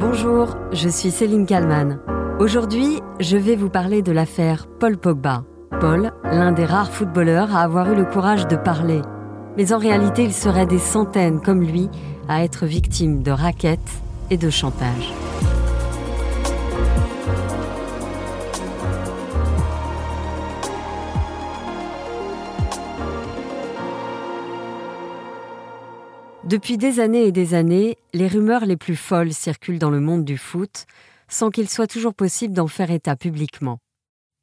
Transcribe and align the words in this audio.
Bonjour, 0.00 0.56
je 0.72 0.88
suis 0.88 1.10
Céline 1.10 1.44
Kalman. 1.44 1.98
Aujourd'hui, 2.38 3.00
je 3.20 3.36
vais 3.36 3.54
vous 3.54 3.68
parler 3.68 4.00
de 4.00 4.12
l'affaire 4.12 4.66
Paul 4.66 4.96
Pogba. 4.96 5.44
Paul, 5.78 6.12
l'un 6.24 6.52
des 6.52 6.64
rares 6.64 6.90
footballeurs 6.90 7.54
à 7.54 7.60
avoir 7.60 7.92
eu 7.92 7.96
le 7.96 8.06
courage 8.06 8.48
de 8.48 8.56
parler. 8.56 9.02
Mais 9.58 9.74
en 9.74 9.78
réalité, 9.78 10.24
il 10.24 10.32
serait 10.32 10.64
des 10.64 10.78
centaines 10.78 11.42
comme 11.42 11.62
lui 11.62 11.90
à 12.30 12.42
être 12.42 12.64
victimes 12.64 13.22
de 13.22 13.30
raquettes 13.30 14.00
et 14.30 14.38
de 14.38 14.48
chantage. 14.48 15.12
Depuis 26.50 26.78
des 26.78 26.98
années 26.98 27.26
et 27.26 27.30
des 27.30 27.54
années, 27.54 27.96
les 28.12 28.26
rumeurs 28.26 28.66
les 28.66 28.76
plus 28.76 28.96
folles 28.96 29.32
circulent 29.32 29.78
dans 29.78 29.88
le 29.88 30.00
monde 30.00 30.24
du 30.24 30.36
foot 30.36 30.86
sans 31.28 31.48
qu'il 31.50 31.68
soit 31.68 31.86
toujours 31.86 32.12
possible 32.12 32.54
d'en 32.54 32.66
faire 32.66 32.90
état 32.90 33.14
publiquement. 33.14 33.78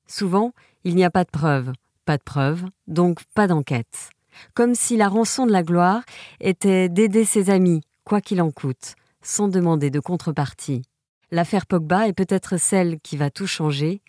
Souvent, 0.07 0.53
il 0.85 0.95
n'y 0.95 1.03
a 1.03 1.09
pas 1.09 1.25
de 1.25 1.29
preuves, 1.29 1.73
pas 2.05 2.15
de 2.15 2.23
preuves, 2.23 2.63
donc 2.87 3.25
pas 3.35 3.47
d'enquête. 3.47 4.09
Comme 4.53 4.73
si 4.73 4.95
la 4.95 5.09
rançon 5.09 5.45
de 5.45 5.51
la 5.51 5.63
gloire 5.63 6.03
était 6.39 6.87
d'aider 6.87 7.25
ses 7.25 7.49
amis, 7.49 7.81
quoi 8.05 8.21
qu'il 8.21 8.41
en 8.41 8.51
coûte, 8.51 8.95
sans 9.21 9.49
demander 9.49 9.89
de 9.89 9.99
contrepartie. 9.99 10.83
L'affaire 11.31 11.65
Pogba 11.65 12.07
est 12.07 12.13
peut-être 12.13 12.55
celle 12.55 13.01
qui 13.01 13.17
va 13.17 13.31
tout 13.31 13.47
changer, 13.47 13.99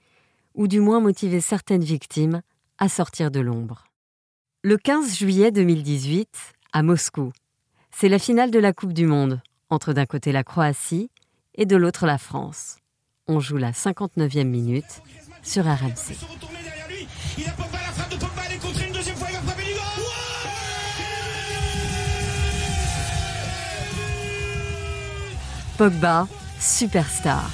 ou 0.54 0.68
du 0.68 0.78
moins 0.78 1.00
motiver 1.00 1.40
certaines 1.40 1.82
victimes 1.82 2.42
à 2.78 2.88
sortir 2.88 3.32
de 3.32 3.40
l'ombre. 3.40 3.86
Le 4.62 4.76
15 4.76 5.16
juillet 5.16 5.50
2018, 5.50 6.28
à 6.72 6.84
Moscou, 6.84 7.32
c'est 8.00 8.08
la 8.08 8.20
finale 8.20 8.52
de 8.52 8.60
la 8.60 8.72
Coupe 8.72 8.92
du 8.92 9.06
Monde, 9.06 9.40
entre 9.70 9.92
d'un 9.92 10.06
côté 10.06 10.30
la 10.30 10.44
Croatie 10.44 11.10
et 11.56 11.66
de 11.66 11.74
l'autre 11.74 12.06
la 12.06 12.16
France. 12.16 12.76
On 13.26 13.40
joue 13.40 13.56
la 13.56 13.72
59e 13.72 14.44
minute 14.44 15.02
sur 15.42 15.64
RMC. 15.64 16.14
Pogba, 25.76 26.28
superstar. 26.60 27.50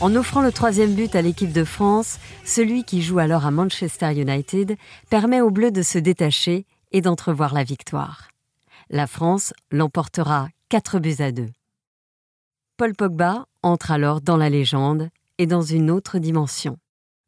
En 0.00 0.14
offrant 0.14 0.42
le 0.42 0.52
troisième 0.52 0.94
but 0.94 1.16
à 1.16 1.22
l'équipe 1.22 1.52
de 1.52 1.64
France, 1.64 2.20
celui 2.44 2.84
qui 2.84 3.02
joue 3.02 3.18
alors 3.18 3.44
à 3.44 3.50
Manchester 3.50 4.12
United 4.12 4.76
permet 5.10 5.40
aux 5.40 5.50
Bleus 5.50 5.72
de 5.72 5.82
se 5.82 5.98
détacher 5.98 6.64
et 6.92 7.00
d'entrevoir 7.00 7.52
la 7.54 7.64
victoire. 7.64 8.28
La 8.90 9.06
France 9.06 9.52
l'emportera 9.70 10.48
4 10.68 10.98
buts 11.00 11.16
à 11.18 11.32
2. 11.32 11.48
Paul 12.76 12.94
Pogba 12.94 13.46
entre 13.62 13.90
alors 13.90 14.20
dans 14.20 14.36
la 14.36 14.50
légende 14.50 15.08
et 15.38 15.46
dans 15.46 15.62
une 15.62 15.90
autre 15.90 16.18
dimension. 16.18 16.78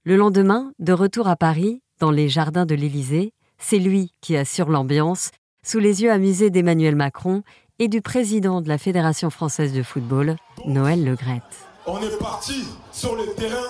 Le 0.05 0.17
lendemain, 0.17 0.73
de 0.79 0.93
retour 0.93 1.29
à 1.29 1.37
Paris, 1.37 1.81
dans 1.99 2.11
les 2.11 2.29
jardins 2.29 2.67
de 2.67 2.75
l'Élysée, 2.75 3.33
c'est 3.59 3.79
lui 3.79 4.13
qui 4.21 4.37
assure 4.37 4.69
l'ambiance, 4.69 5.31
sous 5.65 5.79
les 5.79 6.03
yeux 6.03 6.13
amusés 6.13 6.51
d'Emmanuel 6.51 6.97
Macron 6.97 7.43
et 7.79 7.89
du 7.89 8.03
président 8.03 8.61
de 8.61 8.69
la 8.69 8.79
Fédération 8.79 9.31
française 9.31 9.73
de 9.73 9.83
football, 9.83 10.37
Noël 10.67 11.05
Legrette. 11.05 11.43
Le 11.87 13.35
terrain 13.35 13.65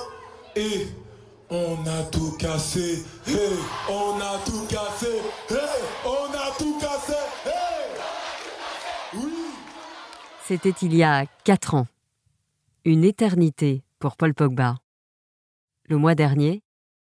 on 1.55 1.87
a 1.87 2.03
tout 2.11 2.33
cassé, 2.37 3.05
on 3.89 4.21
a 4.21 4.39
tout 4.45 4.67
cassé, 4.69 5.21
on 6.05 6.33
a 6.35 6.51
tout 6.59 6.79
cassé, 6.81 7.15
oui. 9.15 9.33
C'était 10.45 10.75
il 10.83 10.95
y 10.95 11.05
a 11.05 11.27
quatre 11.45 11.75
ans. 11.75 11.87
Une 12.85 13.05
éternité 13.05 13.85
pour 14.01 14.17
Paul 14.17 14.35
Pogba. 14.35 14.77
Le 15.89 15.97
mois 15.97 16.17
dernier, 16.17 16.63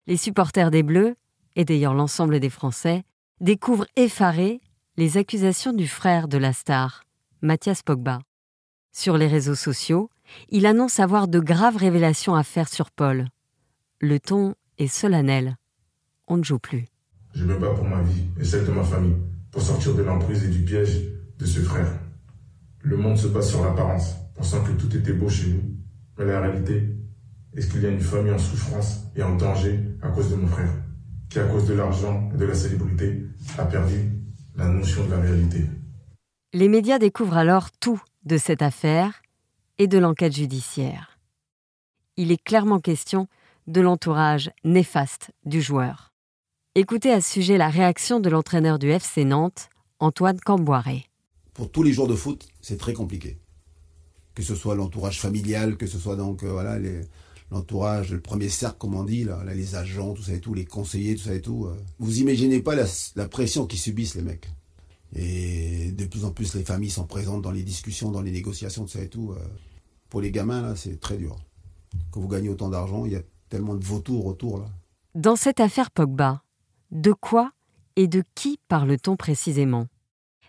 les 0.07 0.17
supporters 0.17 0.71
des 0.71 0.83
Bleus, 0.83 1.15
et 1.55 1.65
d'ailleurs 1.65 1.95
l'ensemble 1.95 2.41
des 2.41 2.51
Français, 2.51 3.05
découvrent 3.41 3.87
effarés 3.97 4.61
les 4.97 5.19
accusations 5.19 5.73
du 5.73 5.87
frère 5.87 6.27
de 6.27 6.39
la 6.39 6.53
star, 6.53 7.05
Mathias 7.43 7.83
Pogba. 7.83 8.21
Sur 8.93 9.17
les 9.17 9.29
réseaux 9.29 9.55
sociaux, 9.55 10.11
il 10.49 10.67
annonce 10.67 10.99
avoir 10.99 11.29
de 11.29 11.39
graves 11.39 11.77
révélations 11.77 12.35
à 12.35 12.43
faire 12.43 12.69
sur 12.69 12.91
Paul. 12.91 13.29
Le 14.05 14.19
ton 14.19 14.57
est 14.79 14.89
solennel. 14.89 15.57
On 16.27 16.37
ne 16.37 16.43
joue 16.43 16.59
plus. 16.59 16.87
Je 17.37 17.45
me 17.45 17.57
bats 17.57 17.73
pour 17.73 17.85
ma 17.85 18.03
vie 18.03 18.25
et 18.37 18.45
celle 18.45 18.67
de 18.67 18.73
ma 18.73 18.83
famille, 18.83 19.15
pour 19.53 19.63
sortir 19.63 19.95
de 19.95 20.03
l'emprise 20.03 20.43
et 20.43 20.49
du 20.49 20.65
piège 20.65 21.03
de 21.39 21.47
ce 21.47 21.61
frère. 21.61 22.01
Le 22.81 22.97
monde 22.97 23.17
se 23.17 23.29
base 23.29 23.51
sur 23.51 23.63
l'apparence, 23.63 24.17
pensant 24.35 24.65
que 24.65 24.73
tout 24.73 24.97
était 24.97 25.13
beau 25.13 25.29
chez 25.29 25.51
nous. 25.51 25.77
Mais 26.19 26.25
la 26.25 26.41
réalité, 26.41 26.97
est-ce 27.55 27.71
qu'il 27.71 27.81
y 27.81 27.87
a 27.87 27.91
une 27.91 28.01
famille 28.01 28.33
en 28.33 28.39
souffrance 28.39 29.05
et 29.15 29.23
en 29.23 29.37
danger 29.37 29.79
à 30.03 30.09
cause 30.09 30.33
de 30.33 30.35
mon 30.35 30.49
frère, 30.49 30.75
qui 31.31 31.39
à 31.39 31.47
cause 31.47 31.69
de 31.69 31.75
l'argent 31.75 32.29
et 32.35 32.39
de 32.39 32.45
la 32.45 32.55
célébrité 32.55 33.25
a 33.57 33.67
perdu 33.67 34.11
la 34.57 34.67
notion 34.67 35.07
de 35.07 35.13
la 35.13 35.21
réalité? 35.21 35.65
Les 36.53 36.69
médias 36.69 36.99
découvrent 36.99 37.37
alors 37.37 37.71
tout 37.71 38.03
de 38.25 38.37
cette 38.37 38.63
affaire 38.63 39.23
et 39.79 39.87
de 39.87 39.99
l'enquête 39.99 40.35
judiciaire. 40.35 41.21
Il 42.17 42.33
est 42.33 42.43
clairement 42.43 42.81
question 42.81 43.29
de 43.67 43.81
l'entourage 43.81 44.51
néfaste 44.65 45.31
du 45.45 45.61
joueur. 45.61 46.13
Écoutez 46.75 47.11
à 47.11 47.21
ce 47.21 47.33
sujet 47.33 47.59
la 47.59 47.69
réaction 47.69 48.19
de 48.19 48.31
l'entraîneur 48.31 48.79
du 48.79 48.91
FC 48.91 49.25
Nantes, 49.25 49.69
Antoine 49.99 50.41
Camboiré. 50.41 51.07
Pour 51.55 51.71
tous 51.71 51.83
les 51.83 51.93
joueurs 51.93 52.09
de 52.09 52.15
foot, 52.15 52.49
c'est 52.61 52.79
très 52.79 52.95
compliqué. 52.95 53.39
Que 54.35 54.43
ce 54.43 54.55
soit 54.55 54.75
l'entourage 54.75 55.21
familial, 55.21 55.77
que 55.77 55.87
ce 55.87 55.99
soit 55.99 56.17
donc 56.17 56.43
euh, 56.43 56.51
voilà 56.51 56.79
l'entourage, 57.51 58.11
le 58.11 58.21
premier 58.21 58.49
cercle, 58.49 58.79
comme 58.79 58.95
on 58.95 59.05
dit, 59.05 59.25
là, 59.25 59.45
les 59.55 59.75
agents, 59.75 60.15
tout 60.15 60.23
ça 60.23 60.33
et 60.33 60.41
tout, 60.41 60.55
les 60.55 60.65
conseillers, 60.65 61.15
tout 61.15 61.25
ça 61.25 61.35
et 61.35 61.43
tout. 61.43 61.67
Euh. 61.67 61.77
Vous 61.99 62.21
imaginez 62.21 62.61
pas 62.61 62.75
la, 62.75 63.29
pression 63.29 63.67
qu'ils 63.67 63.79
subissent, 63.79 64.15
les 64.15 64.23
mecs. 64.23 64.49
Et 65.15 65.93
de 65.93 66.07
plus 66.07 66.25
en 66.25 66.31
plus, 66.31 66.55
les 66.55 66.65
familles 66.65 66.91
sont 66.91 67.07
présentes 67.07 67.43
dans 67.43 67.51
les 67.51 67.63
discussions, 67.63 68.11
dans 68.11 68.23
les 68.23 68.31
négociations, 68.31 68.85
tout 68.85 68.93
ça 68.93 69.03
et 69.03 69.09
tout. 69.09 69.33
Euh. 69.33 69.39
Pour 70.09 70.23
les 70.23 70.31
gamins, 70.31 70.63
là, 70.63 70.75
c'est 70.75 70.99
très 70.99 71.19
dur. 71.19 71.37
Quand 72.11 72.21
vous 72.21 72.29
gagnez 72.29 72.49
autant 72.49 72.71
d'argent, 72.71 73.05
il 73.05 73.13
y 73.13 73.17
a 73.17 73.23
tellement 73.53 73.75
de 73.75 73.85
vautours 73.85 74.25
autour. 74.25 74.65
Dans 75.15 75.37
cette 75.37 75.61
affaire 75.61 75.91
Pogba, 75.91 76.41
de 76.91 77.13
quoi 77.13 77.51
et 77.97 78.07
de 78.07 78.25
qui 78.35 78.59
parle-t-on 78.67 79.15
précisément? 79.15 79.89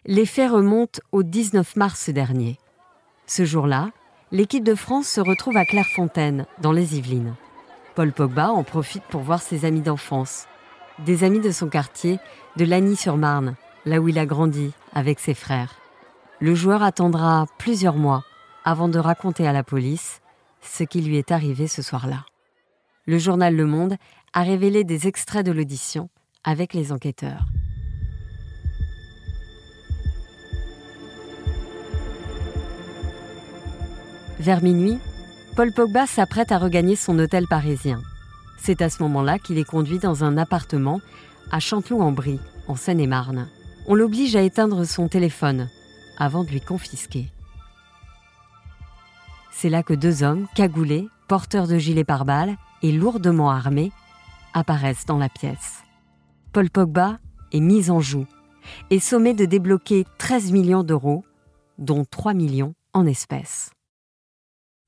Les 0.06 0.25
faits 0.25 0.50
remontent 0.50 1.02
au 1.12 1.22
19 1.22 1.75
mars 1.75 2.09
dernier. 2.09 2.58
Ce 3.28 3.44
jour-là, 3.44 3.90
l'équipe 4.31 4.64
de 4.64 4.74
France 4.74 5.09
se 5.09 5.19
retrouve 5.19 5.58
à 5.58 5.66
Clairefontaine, 5.66 6.46
dans 6.62 6.72
les 6.72 6.97
Yvelines. 6.97 7.36
Paul 7.94 8.14
Pogba 8.14 8.52
en 8.52 8.64
profite 8.64 9.03
pour 9.03 9.20
voir 9.20 9.41
ses 9.41 9.66
amis 9.66 9.81
d'enfance, 9.81 10.47
des 11.00 11.25
amis 11.25 11.41
de 11.41 11.52
son 11.52 11.68
quartier, 11.68 12.20
de 12.56 12.64
Lagny-sur-Marne, 12.64 13.58
là 13.85 14.00
où 14.00 14.08
il 14.08 14.18
a 14.18 14.25
grandi 14.25 14.72
avec 14.94 15.20
ses 15.20 15.34
frères. 15.34 15.75
Le 16.40 16.56
joueur 16.56 16.84
attendra 16.84 17.47
plusieurs 17.58 17.97
mois 17.97 18.24
avant 18.64 18.88
de 18.88 18.97
raconter 18.97 19.46
à 19.46 19.52
la 19.52 19.64
police 19.64 20.22
ce 20.62 20.85
qui 20.85 21.02
lui 21.02 21.18
est 21.18 21.31
arrivé 21.31 21.68
ce 21.68 21.81
soir-là 21.81 22.24
le 23.06 23.18
journal 23.18 23.56
Le 23.56 23.66
Monde 23.66 23.96
a 24.34 24.44
révélé 24.44 24.84
des 24.84 25.08
extraits 25.08 25.46
de 25.46 25.52
l'audition 25.52 26.09
avec 26.44 26.74
les 26.74 26.91
enquêteurs. 26.91 27.46
Vers 34.40 34.64
minuit, 34.64 34.97
Paul 35.56 35.72
Pogba 35.74 36.08
s'apprête 36.08 36.52
à 36.52 36.58
regagner 36.58 36.96
son 36.96 37.18
hôtel 37.19 37.47
parisien. 37.47 38.02
C'est 38.58 38.81
à 38.81 38.90
ce 38.90 39.03
moment-là 39.03 39.40
qu'il 39.40 39.58
est 39.58 39.64
conduit 39.64 40.00
dans 40.00 40.24
un 40.24 40.38
appartement 40.38 41.02
à 41.52 41.59
Chanteloup-en-Brie, 41.59 42.40
en 42.68 42.75
Seine-et-Marne. 42.75 43.47
On 43.88 43.96
l'oblige 43.96 44.35
à 44.35 44.41
éteindre 44.41 44.85
son 44.85 45.08
téléphone 45.08 45.70
avant 46.17 46.44
de 46.44 46.50
lui 46.50 46.61
confisquer. 46.61 47.29
C'est 49.52 49.70
là 49.70 49.84
que 49.84 49.94
deux 49.94 50.23
hommes, 50.23 50.47
cagoulés, 50.55 51.08
porteurs 51.28 51.67
de 51.67 51.78
gilets 51.78 52.03
pare-balles 52.03 52.58
et 52.84 52.91
lourdement 52.91 53.50
armés 53.50 53.91
apparaissent 54.53 55.06
dans 55.06 55.18
la 55.18 55.30
pièce. 55.30 55.84
Paul 56.52 56.70
Pogba 56.70 57.20
est 57.52 57.59
mis 57.59 57.90
en 57.90 58.00
joue 58.00 58.28
et 58.90 59.00
sommé 59.00 59.34
de 59.34 59.46
débloquer 59.46 60.06
13 60.20 60.52
millions 60.52 60.84
d'euros, 60.84 61.24
dont 61.80 62.06
3 62.06 62.34
millions 62.34 62.76
en 62.94 63.06
espèces. 63.06 63.72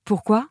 Pourquoi? 0.04 0.50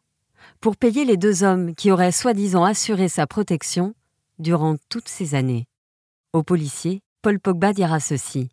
Pour 0.60 0.76
payer 0.76 1.04
les 1.04 1.16
deux 1.16 1.44
hommes 1.44 1.74
qui 1.74 1.90
auraient 1.90 2.12
soi-disant 2.12 2.64
assuré 2.64 3.08
sa 3.08 3.26
protection 3.26 3.94
durant 4.38 4.76
toutes 4.88 5.08
ces 5.08 5.34
années. 5.34 5.66
Aux 6.32 6.42
policiers, 6.42 7.02
Paul 7.22 7.38
Pogba 7.38 7.72
dira 7.72 8.00
ceci. 8.00 8.50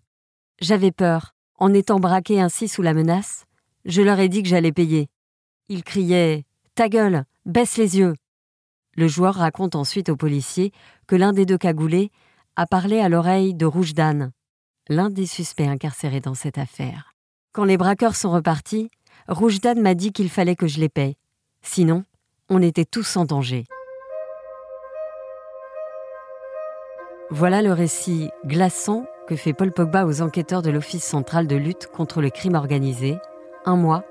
J'avais 0.59 0.91
peur, 0.91 1.33
en 1.57 1.73
étant 1.73 1.99
braqué 1.99 2.39
ainsi 2.39 2.67
sous 2.67 2.81
la 2.81 2.93
menace, 2.93 3.45
je 3.85 4.01
leur 4.01 4.19
ai 4.19 4.29
dit 4.29 4.43
que 4.43 4.49
j'allais 4.49 4.71
payer. 4.71 5.09
Ils 5.69 5.83
criaient 5.83 6.45
Ta 6.75 6.87
gueule, 6.87 7.25
baisse 7.45 7.77
les 7.77 7.97
yeux. 7.97 8.13
Le 8.95 9.07
joueur 9.07 9.35
raconte 9.35 9.75
ensuite 9.75 10.09
aux 10.09 10.17
policiers 10.17 10.71
que 11.07 11.15
l'un 11.15 11.33
des 11.33 11.45
deux 11.45 11.57
cagoulés 11.57 12.11
a 12.55 12.65
parlé 12.65 12.99
à 12.99 13.09
l'oreille 13.09 13.53
de 13.53 13.65
Rouge 13.65 13.93
l'un 14.89 15.09
des 15.09 15.25
suspects 15.25 15.67
incarcérés 15.67 16.19
dans 16.19 16.33
cette 16.33 16.57
affaire. 16.57 17.13
Quand 17.53 17.63
les 17.63 17.77
braqueurs 17.77 18.15
sont 18.15 18.31
repartis, 18.31 18.89
Roujdan 19.27 19.75
m'a 19.75 19.93
dit 19.93 20.11
qu'il 20.11 20.29
fallait 20.29 20.55
que 20.55 20.67
je 20.67 20.79
les 20.79 20.89
paye. 20.89 21.15
Sinon, 21.61 22.03
on 22.49 22.61
était 22.61 22.85
tous 22.85 23.15
en 23.17 23.25
danger. 23.25 23.65
Voilà 27.29 27.61
le 27.61 27.71
récit 27.71 28.29
glaçant 28.45 29.05
que 29.27 29.37
fait 29.37 29.53
Paul 29.53 29.71
Pogba 29.71 30.05
aux 30.05 30.21
enquêteurs 30.21 30.61
de 30.61 30.69
l'Office 30.69 31.03
central 31.03 31.47
de 31.47 31.55
lutte 31.55 31.87
contre 31.87 32.21
le 32.21 32.29
crime 32.29 32.55
organisé, 32.55 33.17
un 33.65 33.77
mois 33.77 34.03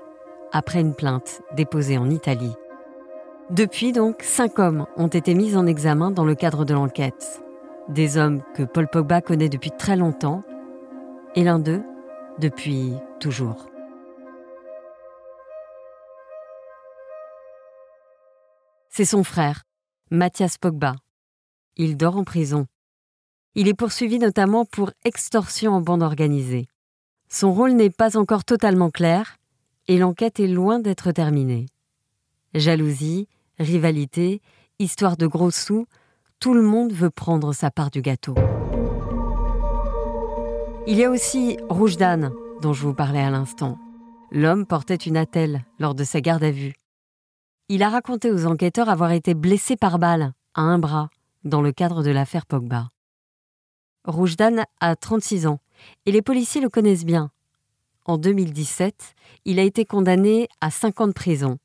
après 0.51 0.81
une 0.81 0.95
plainte 0.95 1.41
déposée 1.55 1.97
en 1.97 2.09
Italie. 2.09 2.53
Depuis 3.51 3.91
donc, 3.91 4.23
cinq 4.23 4.59
hommes 4.59 4.85
ont 4.95 5.09
été 5.09 5.33
mis 5.33 5.57
en 5.57 5.67
examen 5.67 6.09
dans 6.09 6.23
le 6.23 6.35
cadre 6.35 6.63
de 6.63 6.73
l'enquête. 6.73 7.43
Des 7.89 8.15
hommes 8.15 8.41
que 8.55 8.63
Paul 8.63 8.87
Pogba 8.87 9.19
connaît 9.19 9.49
depuis 9.49 9.71
très 9.71 9.97
longtemps, 9.97 10.41
et 11.35 11.43
l'un 11.43 11.59
d'eux 11.59 11.83
depuis 12.39 12.93
toujours. 13.19 13.65
C'est 18.89 19.03
son 19.03 19.25
frère, 19.25 19.63
Mathias 20.11 20.57
Pogba. 20.57 20.95
Il 21.75 21.97
dort 21.97 22.15
en 22.15 22.23
prison. 22.23 22.67
Il 23.55 23.67
est 23.67 23.73
poursuivi 23.73 24.17
notamment 24.17 24.63
pour 24.63 24.91
extorsion 25.03 25.73
en 25.73 25.81
bande 25.81 26.03
organisée. 26.03 26.67
Son 27.27 27.51
rôle 27.51 27.73
n'est 27.73 27.89
pas 27.89 28.15
encore 28.15 28.45
totalement 28.45 28.91
clair 28.91 29.35
et 29.89 29.97
l'enquête 29.97 30.39
est 30.39 30.47
loin 30.47 30.79
d'être 30.79 31.11
terminée. 31.11 31.65
Jalousie, 32.53 33.27
rivalité, 33.61 34.41
histoire 34.79 35.17
de 35.17 35.27
gros 35.27 35.51
sous, 35.51 35.85
tout 36.39 36.53
le 36.53 36.61
monde 36.61 36.91
veut 36.91 37.09
prendre 37.09 37.53
sa 37.53 37.71
part 37.71 37.91
du 37.91 38.01
gâteau. 38.01 38.35
Il 40.87 40.97
y 40.97 41.03
a 41.03 41.09
aussi 41.11 41.57
Roujdan, 41.69 42.31
dont 42.61 42.73
je 42.73 42.81
vous 42.81 42.93
parlais 42.93 43.21
à 43.21 43.29
l'instant. 43.29 43.77
L'homme 44.31 44.65
portait 44.65 44.95
une 44.95 45.17
attelle 45.17 45.65
lors 45.77 45.93
de 45.93 46.03
sa 46.03 46.21
garde 46.21 46.43
à 46.43 46.51
vue. 46.51 46.73
Il 47.69 47.83
a 47.83 47.89
raconté 47.89 48.31
aux 48.31 48.45
enquêteurs 48.47 48.89
avoir 48.89 49.11
été 49.11 49.33
blessé 49.33 49.75
par 49.75 49.99
balle 49.99 50.33
à 50.55 50.61
un 50.61 50.79
bras 50.79 51.09
dans 51.43 51.61
le 51.61 51.71
cadre 51.71 52.03
de 52.03 52.11
l'affaire 52.11 52.45
Pogba. 52.45 52.89
Roujdan 54.05 54.63
a 54.79 54.95
36 54.95 55.47
ans 55.47 55.59
et 56.05 56.11
les 56.11 56.21
policiers 56.21 56.61
le 56.61 56.69
connaissent 56.69 57.05
bien. 57.05 57.29
En 58.05 58.17
2017, 58.17 59.15
il 59.45 59.59
a 59.59 59.63
été 59.63 59.85
condamné 59.85 60.47
à 60.59 60.71
5 60.71 61.01
ans 61.01 61.07
de 61.07 61.13
prison. 61.13 61.59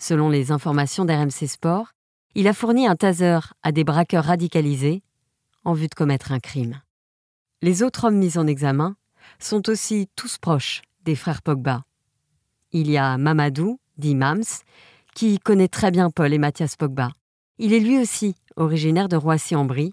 Selon 0.00 0.30
les 0.30 0.50
informations 0.50 1.04
d'RMC 1.04 1.46
Sport, 1.46 1.92
il 2.34 2.48
a 2.48 2.54
fourni 2.54 2.86
un 2.86 2.96
taser 2.96 3.38
à 3.62 3.70
des 3.70 3.84
braqueurs 3.84 4.24
radicalisés 4.24 5.02
en 5.64 5.74
vue 5.74 5.88
de 5.88 5.94
commettre 5.94 6.32
un 6.32 6.40
crime. 6.40 6.80
Les 7.60 7.82
autres 7.82 8.06
hommes 8.06 8.16
mis 8.16 8.38
en 8.38 8.46
examen 8.46 8.96
sont 9.38 9.68
aussi 9.68 10.08
tous 10.16 10.38
proches 10.38 10.80
des 11.04 11.14
frères 11.14 11.42
Pogba. 11.42 11.84
Il 12.72 12.90
y 12.90 12.96
a 12.96 13.18
Mamadou, 13.18 13.78
dit 13.98 14.14
Mams, 14.14 14.42
qui 15.14 15.38
connaît 15.38 15.68
très 15.68 15.90
bien 15.90 16.08
Paul 16.08 16.32
et 16.32 16.38
Mathias 16.38 16.76
Pogba. 16.76 17.10
Il 17.58 17.74
est 17.74 17.80
lui 17.80 17.98
aussi 17.98 18.36
originaire 18.56 19.10
de 19.10 19.16
Roissy-en-Brie 19.16 19.92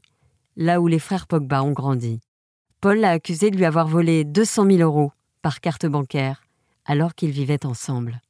là 0.56 0.80
où 0.80 0.88
les 0.88 1.00
frères 1.00 1.28
Pogba 1.28 1.64
ont 1.64 1.74
grandi. 1.74 2.22
Paul 2.80 3.00
l'a 3.00 3.12
accusé 3.12 3.52
de 3.52 3.58
lui 3.58 3.66
avoir 3.66 3.88
volé 3.88 4.24
200 4.24 4.68
000 4.68 4.78
euros 4.78 5.12
par 5.42 5.60
carte 5.60 5.86
bancaire 5.86 6.44
alors 6.86 7.14
qu'ils 7.14 7.32
vivaient 7.32 7.66
ensemble. 7.66 8.22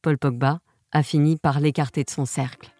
Paul 0.00 0.16
Pogba 0.16 0.60
a 0.92 1.02
fini 1.02 1.36
par 1.36 1.60
l'écarter 1.60 2.04
de 2.04 2.10
son 2.10 2.24
cercle. 2.24 2.70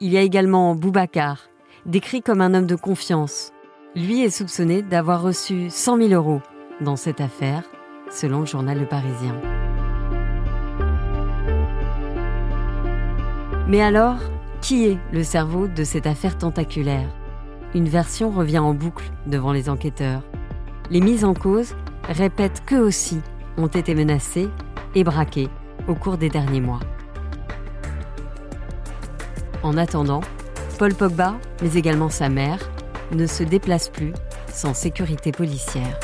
Il 0.00 0.12
y 0.12 0.16
a 0.16 0.22
également 0.22 0.74
Boubacar, 0.74 1.48
décrit 1.84 2.22
comme 2.22 2.40
un 2.40 2.54
homme 2.54 2.66
de 2.66 2.76
confiance. 2.76 3.52
Lui 3.96 4.22
est 4.22 4.30
soupçonné 4.30 4.82
d'avoir 4.82 5.22
reçu 5.22 5.68
100 5.68 5.96
000 5.96 6.08
euros 6.10 6.40
dans 6.80 6.96
cette 6.96 7.20
affaire, 7.20 7.64
selon 8.10 8.40
le 8.40 8.46
journal 8.46 8.78
Le 8.78 8.86
Parisien. 8.86 9.34
Mais 13.68 13.82
alors, 13.82 14.18
qui 14.60 14.86
est 14.86 14.98
le 15.12 15.22
cerveau 15.22 15.68
de 15.68 15.84
cette 15.84 16.06
affaire 16.06 16.38
tentaculaire? 16.38 17.08
Une 17.74 17.88
version 17.88 18.30
revient 18.30 18.58
en 18.58 18.74
boucle 18.74 19.10
devant 19.26 19.52
les 19.52 19.68
enquêteurs. 19.68 20.22
Les 20.90 21.00
mises 21.00 21.24
en 21.24 21.34
cause 21.34 21.74
répètent 22.08 22.64
qu'eux 22.66 22.80
aussi 22.80 23.20
ont 23.56 23.68
été 23.68 23.94
menacés 23.94 24.48
et 24.94 25.04
braqués 25.04 25.48
au 25.88 25.94
cours 25.94 26.16
des 26.16 26.28
derniers 26.28 26.60
mois. 26.60 26.80
En 29.62 29.76
attendant, 29.76 30.22
Paul 30.78 30.94
Pogba, 30.94 31.34
mais 31.62 31.74
également 31.74 32.08
sa 32.08 32.28
mère, 32.28 32.70
ne 33.12 33.26
se 33.26 33.42
déplacent 33.42 33.90
plus 33.90 34.14
sans 34.52 34.72
sécurité 34.72 35.32
policière. 35.32 35.98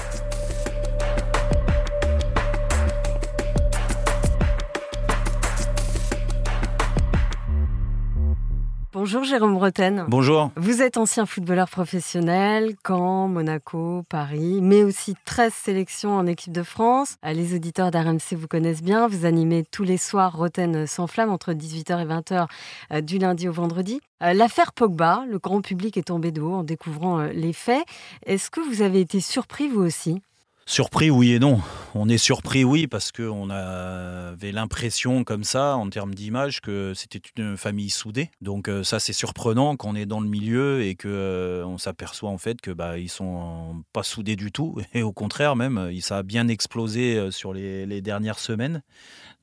Bonjour 9.06 9.22
Jérôme 9.22 9.54
Bretagne. 9.54 10.04
Bonjour. 10.08 10.50
Vous 10.56 10.82
êtes 10.82 10.96
ancien 10.96 11.26
footballeur 11.26 11.68
professionnel, 11.68 12.74
Caen, 12.84 13.28
Monaco, 13.28 14.02
Paris, 14.08 14.58
mais 14.60 14.82
aussi 14.82 15.14
13 15.26 15.54
sélections 15.54 16.16
en 16.16 16.26
équipe 16.26 16.52
de 16.52 16.64
France. 16.64 17.14
Euh, 17.24 17.32
les 17.32 17.54
auditeurs 17.54 17.92
d'RMC 17.92 18.32
vous 18.32 18.48
connaissent 18.48 18.82
bien. 18.82 19.06
Vous 19.06 19.24
animez 19.24 19.62
tous 19.62 19.84
les 19.84 19.96
soirs 19.96 20.36
Roten 20.36 20.88
sans 20.88 21.06
flamme 21.06 21.30
entre 21.30 21.52
18h 21.52 22.02
et 22.02 22.04
20h 22.04 22.48
euh, 22.90 23.00
du 23.00 23.18
lundi 23.18 23.48
au 23.48 23.52
vendredi. 23.52 24.00
Euh, 24.24 24.32
l'affaire 24.32 24.72
Pogba, 24.72 25.22
le 25.30 25.38
grand 25.38 25.60
public 25.60 25.96
est 25.96 26.08
tombé 26.08 26.32
de 26.32 26.40
haut 26.40 26.54
en 26.54 26.64
découvrant 26.64 27.26
les 27.26 27.52
faits. 27.52 27.84
Est-ce 28.24 28.50
que 28.50 28.58
vous 28.58 28.82
avez 28.82 28.98
été 28.98 29.20
surpris 29.20 29.68
vous 29.68 29.82
aussi? 29.82 30.20
Surpris, 30.68 31.10
oui 31.10 31.30
et 31.30 31.38
non. 31.38 31.60
On 31.94 32.08
est 32.08 32.18
surpris, 32.18 32.64
oui, 32.64 32.88
parce 32.88 33.12
qu'on 33.12 33.50
avait 33.50 34.50
l'impression, 34.50 35.22
comme 35.22 35.44
ça, 35.44 35.76
en 35.76 35.88
termes 35.88 36.12
d'image, 36.12 36.60
que 36.60 36.92
c'était 36.92 37.22
une 37.36 37.56
famille 37.56 37.88
soudée. 37.88 38.30
Donc 38.40 38.68
euh, 38.68 38.82
ça, 38.82 38.98
c'est 38.98 39.12
surprenant 39.12 39.76
quand 39.76 39.90
on 39.90 39.94
est 39.94 40.06
dans 40.06 40.20
le 40.20 40.28
milieu 40.28 40.82
et 40.82 40.96
que 40.96 41.06
euh, 41.06 41.64
on 41.64 41.78
s'aperçoit 41.78 42.30
en 42.30 42.36
fait 42.36 42.60
que 42.60 42.72
bah 42.72 42.98
ils 42.98 43.08
sont 43.08 43.84
pas 43.92 44.02
soudés 44.02 44.34
du 44.34 44.50
tout. 44.50 44.76
Et 44.92 45.04
au 45.04 45.12
contraire, 45.12 45.54
même, 45.54 45.92
ça 46.00 46.18
a 46.18 46.22
bien 46.24 46.48
explosé 46.48 47.16
euh, 47.16 47.30
sur 47.30 47.52
les, 47.52 48.00
dernières 48.02 48.40
semaines. 48.40 48.82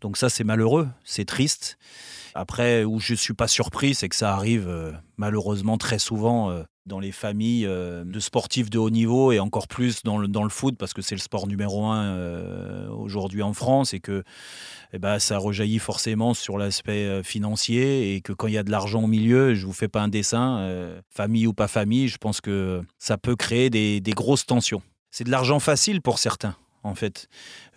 Donc 0.01 0.17
ça, 0.17 0.27
c'est 0.27 0.43
malheureux, 0.43 0.89
c'est 1.05 1.25
triste. 1.25 1.77
Après, 2.35 2.83
où 2.83 2.99
je 2.99 3.13
suis 3.13 3.33
pas 3.33 3.47
surpris, 3.47 3.95
c'est 3.95 4.09
que 4.09 4.15
ça 4.15 4.33
arrive 4.33 4.69
malheureusement 5.17 5.77
très 5.77 5.99
souvent 5.99 6.63
dans 6.85 6.99
les 6.99 7.11
familles 7.11 7.65
euh, 7.65 8.03
de 8.03 8.19
sportifs 8.19 8.69
de 8.69 8.77
haut 8.77 8.89
niveau 8.89 9.31
et 9.31 9.39
encore 9.39 9.67
plus 9.67 10.03
dans 10.03 10.17
le, 10.17 10.27
dans 10.27 10.43
le 10.43 10.49
foot 10.49 10.75
parce 10.77 10.93
que 10.93 11.01
c'est 11.01 11.15
le 11.15 11.21
sport 11.21 11.47
numéro 11.47 11.85
un 11.85 12.03
euh, 12.03 12.89
aujourd'hui 12.89 13.41
en 13.41 13.53
France 13.53 13.93
et 13.93 13.99
que 13.99 14.23
eh 14.91 14.99
ben, 14.99 15.17
ça 15.19 15.37
rejaillit 15.37 15.79
forcément 15.79 16.33
sur 16.33 16.57
l'aspect 16.57 17.05
euh, 17.05 17.23
financier 17.23 18.15
et 18.15 18.21
que 18.21 18.33
quand 18.33 18.47
il 18.47 18.53
y 18.53 18.57
a 18.57 18.63
de 18.63 18.71
l'argent 18.71 19.03
au 19.03 19.07
milieu, 19.07 19.53
je 19.53 19.65
vous 19.65 19.73
fais 19.73 19.87
pas 19.87 20.01
un 20.01 20.09
dessin, 20.09 21.03
famille 21.09 21.47
ou 21.47 21.53
pas 21.53 21.67
famille, 21.67 22.07
je 22.07 22.17
pense 22.17 22.41
que 22.41 22.81
ça 22.97 23.17
peut 23.17 23.35
créer 23.35 23.69
des, 23.69 24.01
des 24.01 24.11
grosses 24.11 24.45
tensions. 24.45 24.81
C'est 25.11 25.23
de 25.23 25.31
l'argent 25.31 25.59
facile 25.59 26.01
pour 26.01 26.19
certains 26.19 26.55
en 26.83 26.95
fait. 26.95 27.27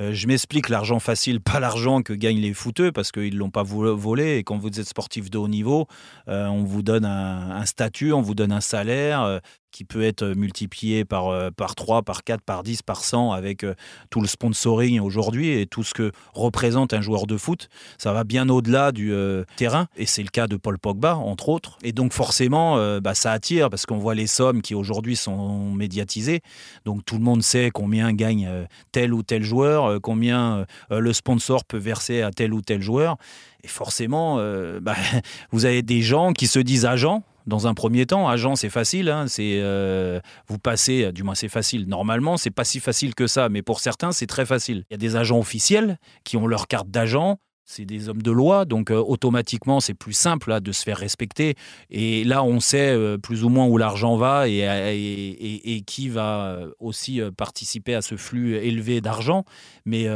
Euh, 0.01 0.13
je 0.13 0.27
m'explique, 0.27 0.69
l'argent 0.69 0.99
facile, 0.99 1.41
pas 1.41 1.61
l'argent 1.61 2.03
que 2.03 2.13
gagnent 2.13 2.41
les 2.41 2.53
footeux, 2.53 2.93
parce 2.93 3.13
qu'ils 3.13 3.35
ne 3.35 3.39
l'ont 3.39 3.51
pas 3.51 3.63
volé. 3.63 4.37
Et 4.37 4.45
quand 4.45 4.59
vous 4.59 4.69
êtes 4.69 4.89
sportif 4.89 5.31
de 5.31 5.39
haut 5.39 5.49
niveau, 5.49 5.87
euh, 6.29 6.47
on 6.47 6.65
vous 6.65 6.83
donne 6.83 7.05
un, 7.05 7.65
statut, 7.65 8.13
on 8.13 8.23
vous 8.23 8.35
donne 8.35 8.53
un 8.53 8.61
salaire. 8.61 9.41
Euh, 9.77 9.83
qui 9.83 9.85
peut 9.85 10.03
être 10.03 10.25
multiplié 10.29 11.05
par, 11.05 11.29
euh, 11.29 11.51
par 11.51 11.75
3, 11.75 12.01
par 12.01 12.25
4, 12.25 12.41
par 12.41 12.63
10, 12.63 12.81
par 12.81 13.05
100 13.05 13.33
avec 13.33 13.63
euh, 13.63 13.75
tout 14.09 14.23
le 14.23 14.27
sponsoring 14.27 15.01
aujourd'hui 15.01 15.51
et 15.51 15.67
tout 15.67 15.83
ce 15.83 15.93
que 15.93 16.13
représente 16.33 16.95
un 16.95 17.03
joueur 17.03 17.27
de 17.27 17.37
foot. 17.37 17.69
Ça 17.99 18.15
va 18.15 18.25
bien 18.25 18.49
au-delà 18.49 18.91
du 18.91 19.13
euh, 19.13 19.45
terrain 19.57 19.89
et 19.99 20.07
c'est 20.07 20.23
le 20.23 20.31
cas 20.31 20.47
de 20.47 20.57
Paul 20.57 20.79
Pogba, 20.79 21.17
entre 21.17 21.51
autres. 21.51 21.77
Et 21.83 21.93
donc 21.93 22.15
forcément, 22.15 22.79
bah, 23.01 23.15
ça 23.15 23.33
attire 23.33 23.69
parce 23.69 23.85
qu'on 23.85 23.99
voit 23.99 24.15
les 24.15 24.27
sommes 24.27 24.63
qui 24.63 24.75
aujourd'hui 24.75 25.15
sont 25.15 25.73
médiatisées. 25.73 26.41
Donc 26.87 27.05
tout 27.05 27.19
le 27.19 27.23
monde 27.23 27.43
sait 27.43 27.71
combien 27.71 28.15
gagne 28.15 28.49
tel 28.93 29.13
ou 29.13 29.23
tel 29.23 29.43
joueur, 29.43 30.01
combien 30.01 30.65
le 30.91 31.13
sponsor 31.13 31.65
peut 31.65 31.77
verser 31.77 32.23
à 32.23 32.31
tel 32.31 32.55
ou 32.55 32.63
tel 32.63 32.81
joueur. 32.81 33.17
Et 33.63 33.69
forcément, 33.69 34.37
bah, 34.81 34.95
vous 35.53 35.67
avez 35.67 35.83
des 35.83 36.01
gens 36.01 36.33
qui 36.33 36.47
se 36.47 36.59
disent 36.59 36.87
agents 36.87 37.23
dans 37.47 37.67
un 37.67 37.75
premier 37.75 38.07
temps. 38.07 38.29
Agent, 38.29 38.57
c'est 38.57 38.71
facile. 38.71 39.09
Hein, 39.09 39.27
c'est 39.29 39.61
euh, 39.61 40.21
vous 40.49 40.59
passez, 40.59 41.13
du 41.13 41.23
moins 41.23 41.35
c'est 41.35 41.49
facile. 41.49 41.89
Normalement, 41.89 42.37
c'est 42.37 42.51
pas 42.51 42.65
si 42.65 42.81
facile 42.81 43.15
que 43.15 43.27
ça, 43.27 43.49
mais 43.49 43.63
pour 43.63 43.81
certains, 43.81 44.13
c'est 44.13 44.27
très 44.27 44.47
facile. 44.47 44.85
Il 44.91 44.95
y 44.95 44.97
a 44.97 44.99
des 44.99 45.17
agents 45.17 45.39
officiels 45.39 45.99
qui 46.25 46.37
ont 46.37 46.47
leur 46.47 46.67
carte 46.67 46.89
d'agent. 46.89 47.39
C'est 47.69 47.85
des 47.85 48.09
hommes 48.09 48.23
de 48.23 48.31
loi, 48.31 48.65
donc 48.65 48.93
euh, 48.93 48.97
automatiquement 48.97 49.81
c'est 49.81 49.95
plus 49.95 50.13
simple 50.13 50.61
de 50.61 50.71
se 50.71 50.85
faire 50.85 50.99
respecter. 50.99 51.57
Et 51.91 52.23
là, 52.23 52.45
on 52.45 52.61
sait 52.61 52.91
euh, 52.91 53.19
plus 53.19 53.43
ou 53.43 53.49
moins 53.49 53.67
où 53.67 53.77
l'argent 53.77 54.17
va 54.17 54.47
et, 54.47 55.83
qui 55.85 56.09
va 56.09 56.61
aussi 56.79 57.21
participer 57.37 57.97
à 57.97 58.03
ce 58.03 58.17
flux 58.17 58.55
élevé 58.55 59.01
d'argent. 59.01 59.45
Mais 59.85 60.07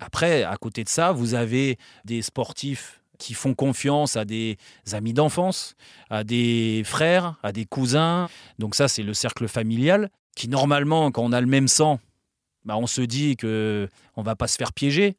après, 0.00 0.44
à 0.44 0.56
côté 0.56 0.82
de 0.82 0.88
ça, 0.88 1.12
vous 1.12 1.34
avez 1.34 1.76
des 2.06 2.22
sportifs 2.22 3.03
qui 3.18 3.34
font 3.34 3.54
confiance 3.54 4.16
à 4.16 4.24
des 4.24 4.58
amis 4.92 5.12
d'enfance, 5.12 5.76
à 6.10 6.24
des 6.24 6.82
frères, 6.84 7.36
à 7.42 7.52
des 7.52 7.64
cousins. 7.64 8.28
Donc 8.58 8.74
ça, 8.74 8.88
c'est 8.88 9.02
le 9.02 9.14
cercle 9.14 9.48
familial 9.48 10.10
qui, 10.36 10.48
normalement, 10.48 11.10
quand 11.10 11.22
on 11.22 11.32
a 11.32 11.40
le 11.40 11.46
même 11.46 11.68
sang, 11.68 12.00
bah, 12.64 12.76
on 12.76 12.86
se 12.86 13.02
dit 13.02 13.36
que 13.36 13.88
on 14.16 14.22
va 14.22 14.36
pas 14.36 14.48
se 14.48 14.56
faire 14.56 14.72
piéger. 14.72 15.16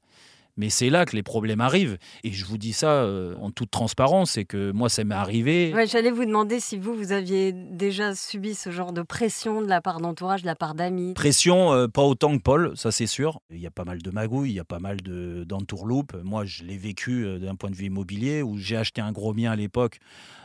Mais 0.58 0.70
c'est 0.70 0.90
là 0.90 1.06
que 1.06 1.16
les 1.16 1.24
problèmes 1.24 1.60
arrivent. 1.62 1.98
Et 2.24 2.32
je 2.32 2.46
vous 2.46 2.58
dis 2.58 2.72
ça 2.74 2.90
euh, 2.92 3.36
en 3.42 3.52
toute 3.52 3.72
transparence, 3.72 4.32
c'est 4.32 4.46
que 4.46 4.72
moi, 4.72 4.88
ça 4.88 5.04
m'est 5.04 5.14
arrivé. 5.16 5.74
Ouais, 5.74 5.86
J'allais 5.86 6.12
vous 6.12 6.26
demander 6.26 6.60
si 6.62 6.78
vous, 6.78 6.96
vous 6.96 7.12
aviez 7.12 7.52
déjà 7.52 8.16
subi 8.16 8.56
ce 8.56 8.72
genre 8.72 8.94
de 8.94 9.02
pression 9.02 9.62
de 9.62 9.68
la 9.68 9.82
part 9.82 10.00
d'entourage, 10.00 10.42
de 10.44 10.48
la 10.48 10.56
part 10.56 10.74
d'amis. 10.76 11.14
Pression, 11.14 11.74
euh, 11.74 11.88
pas 11.88 12.04
autant 12.04 12.38
que 12.38 12.42
Paul, 12.42 12.72
ça 12.76 12.92
c'est 12.92 13.08
sûr. 13.08 13.42
Il 13.50 13.60
y 13.60 13.68
a 13.68 13.72
pas 13.72 13.84
mal 13.84 14.02
de 14.02 14.12
magouilles, 14.12 14.52
il 14.52 14.56
y 14.56 14.60
a 14.60 14.64
pas 14.66 14.80
mal 14.80 15.02
de- 15.02 15.44
d'entourloupes. 15.46 16.16
Moi, 16.24 16.46
je 16.46 16.64
l'ai 16.64 16.78
vécu 16.78 17.26
euh, 17.26 17.38
d'un 17.38 17.56
point 17.56 17.70
de 17.70 17.76
vue 17.76 17.88
immobilier, 17.88 18.42
où 18.42 18.58
j'ai 18.58 18.78
acheté 18.78 19.02
un 19.02 19.12
gros 19.12 19.34
bien 19.34 19.52
à 19.52 19.56
l'époque, 19.56 20.00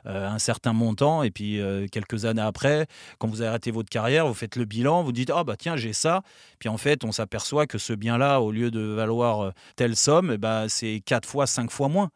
un 0.07 0.39
certain 0.39 0.73
montant, 0.73 1.23
et 1.23 1.31
puis 1.31 1.61
quelques 1.93 2.25
années 2.25 2.41
après, 2.41 2.87
quand 3.19 3.29
vous 3.29 3.43
arrêtez 3.43 3.71
votre 3.71 3.91
carrière, 3.91 4.27
vous 4.27 4.33
faites 4.35 4.57
le 4.57 4.65
bilan, 4.65 5.03
vous 5.03 5.13
dites, 5.13 5.31
ah 5.35 5.45
bah 5.45 5.57
tiens, 5.59 5.77
j'ai 5.77 5.93
ça. 5.93 6.23
Puis 6.59 6.71
en 6.71 6.79
fait, 6.79 7.05
on 7.05 7.13
s'aperçoit 7.13 7.67
que 7.67 7.77
ce 7.77 7.93
bien-là, 7.93 8.41
au 8.41 8.51
lieu 8.51 8.71
de 8.71 8.81
valoir 8.81 9.53
telle 9.77 9.97
somme, 10.01 10.33
eh 10.35 10.39
ben, 10.39 10.69
c'est 10.69 11.03
4 11.05 11.29
fois, 11.29 11.47
5 11.47 11.71
fois 11.71 11.89
moins. 11.89 12.11